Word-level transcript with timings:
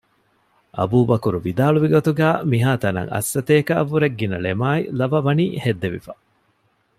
އަބޫބަކުރު 0.77 1.39
ވިދާޅުވި 1.45 1.87
ގޮތުގައި 1.93 2.37
މިހާތަނަށް 2.51 3.11
އަށްސަތޭކަ 3.13 3.71
އަށް 3.77 3.89
ވުރެ 3.91 4.07
ގިނަ 4.17 4.37
ޅެމާއި 4.45 4.81
ލަވަ 4.99 5.19
ވަނީ 5.25 5.45
ހެއްދެވިފަ 5.63 6.11